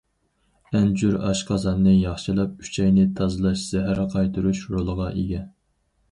ئەنجۈر 0.77 1.17
ئاشقازاننى 1.25 1.91
ياخشىلاپ، 1.91 2.63
ئۈچەينى 2.65 3.03
تازىلاش، 3.19 3.65
زەھەر 3.73 4.01
قايتۇرۇش 4.15 4.63
رولىغا 4.77 5.11
ئىگە. 5.21 5.43